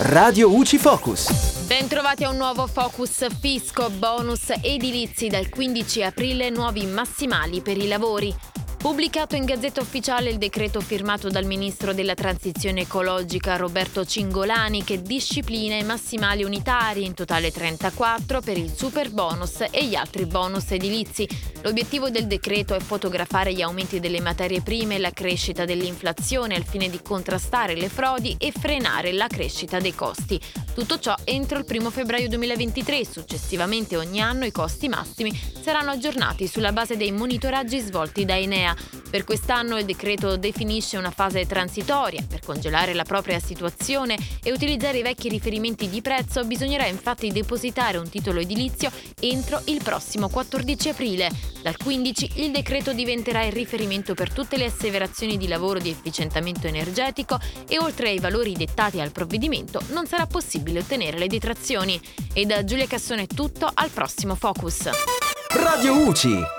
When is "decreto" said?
10.38-10.80, 22.28-22.76, 39.84-40.36, 52.50-52.92